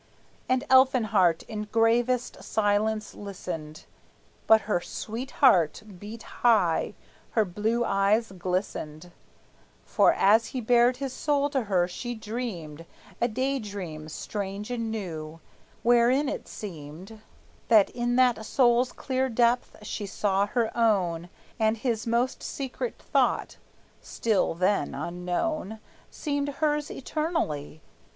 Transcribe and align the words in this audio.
And 0.49 0.63
Elfinhart 0.67 1.43
in 1.43 1.65
gravest 1.71 2.41
silence 2.43 3.13
listened, 3.13 3.85
But 4.47 4.61
her 4.61 4.81
sweet 4.81 5.29
heart 5.45 5.83
beat 5.99 6.23
high, 6.41 6.95
her 7.37 7.45
blue 7.45 7.85
eyes 7.85 8.31
glistened; 8.31 9.11
For 9.85 10.11
as 10.11 10.47
he 10.57 10.59
bared 10.59 10.97
his 10.97 11.13
soul 11.13 11.51
to 11.51 11.65
her 11.65 11.87
she 11.87 12.15
dreamed 12.15 12.87
A 13.21 13.27
day 13.27 13.59
dream 13.59 14.09
strange 14.09 14.71
and 14.71 14.89
new, 14.89 15.39
wherein 15.83 16.27
it 16.27 16.47
seemed 16.47 17.21
That 17.67 17.91
in 17.91 18.15
that 18.15 18.43
soul's 18.43 18.91
clear 18.91 19.29
depth 19.29 19.85
she 19.85 20.07
saw 20.07 20.47
her 20.47 20.75
own, 20.75 21.29
And 21.59 21.77
his 21.77 22.07
most 22.07 22.41
secret 22.41 22.97
thought 22.97 23.57
(till 24.23 24.55
then 24.55 24.95
unknown) 24.95 25.77
Seemed 26.09 26.49
hers 26.57 26.89
eternally. 26.89 27.83